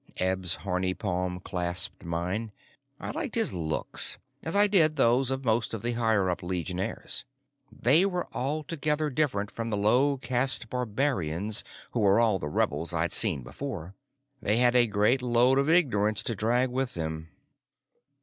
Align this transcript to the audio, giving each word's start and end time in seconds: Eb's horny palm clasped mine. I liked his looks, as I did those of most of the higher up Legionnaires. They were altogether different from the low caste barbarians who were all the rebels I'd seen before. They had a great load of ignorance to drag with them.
Eb's 0.17 0.55
horny 0.55 0.95
palm 0.95 1.39
clasped 1.39 2.03
mine. 2.03 2.51
I 2.99 3.11
liked 3.11 3.35
his 3.35 3.53
looks, 3.53 4.17
as 4.41 4.55
I 4.55 4.65
did 4.65 4.95
those 4.95 5.29
of 5.29 5.45
most 5.45 5.75
of 5.75 5.83
the 5.83 5.91
higher 5.91 6.27
up 6.31 6.41
Legionnaires. 6.41 7.23
They 7.71 8.07
were 8.07 8.25
altogether 8.33 9.11
different 9.11 9.51
from 9.51 9.69
the 9.69 9.77
low 9.77 10.17
caste 10.17 10.71
barbarians 10.71 11.63
who 11.91 11.99
were 11.99 12.19
all 12.19 12.39
the 12.39 12.49
rebels 12.49 12.93
I'd 12.93 13.13
seen 13.13 13.43
before. 13.43 13.93
They 14.41 14.57
had 14.57 14.75
a 14.75 14.87
great 14.87 15.21
load 15.21 15.59
of 15.59 15.69
ignorance 15.69 16.23
to 16.23 16.35
drag 16.35 16.71
with 16.71 16.95
them. 16.95 17.29